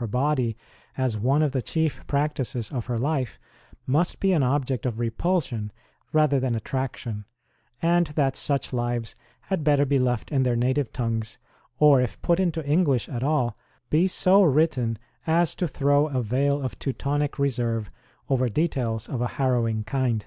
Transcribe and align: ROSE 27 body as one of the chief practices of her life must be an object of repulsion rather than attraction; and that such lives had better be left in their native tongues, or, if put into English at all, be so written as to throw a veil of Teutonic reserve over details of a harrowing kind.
ROSE 0.00 0.10
27 0.10 0.24
body 0.28 0.56
as 0.96 1.18
one 1.18 1.42
of 1.42 1.50
the 1.50 1.60
chief 1.60 2.06
practices 2.06 2.70
of 2.70 2.86
her 2.86 3.00
life 3.00 3.36
must 3.84 4.20
be 4.20 4.30
an 4.30 4.44
object 4.44 4.86
of 4.86 5.00
repulsion 5.00 5.72
rather 6.12 6.38
than 6.38 6.54
attraction; 6.54 7.24
and 7.82 8.06
that 8.06 8.36
such 8.36 8.72
lives 8.72 9.16
had 9.46 9.64
better 9.64 9.84
be 9.84 9.98
left 9.98 10.30
in 10.30 10.44
their 10.44 10.54
native 10.54 10.92
tongues, 10.92 11.38
or, 11.80 12.00
if 12.00 12.22
put 12.22 12.38
into 12.38 12.64
English 12.64 13.08
at 13.08 13.24
all, 13.24 13.56
be 13.90 14.06
so 14.06 14.40
written 14.40 15.00
as 15.26 15.56
to 15.56 15.66
throw 15.66 16.06
a 16.06 16.22
veil 16.22 16.62
of 16.62 16.78
Teutonic 16.78 17.36
reserve 17.36 17.90
over 18.28 18.48
details 18.48 19.08
of 19.08 19.20
a 19.20 19.26
harrowing 19.34 19.82
kind. 19.82 20.26